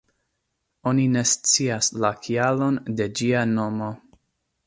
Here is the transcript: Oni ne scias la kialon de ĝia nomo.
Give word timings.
Oni 0.91 1.03
ne 1.15 1.23
scias 1.31 1.91
la 2.05 2.11
kialon 2.27 2.79
de 3.01 3.07
ĝia 3.21 3.43
nomo. 3.53 3.93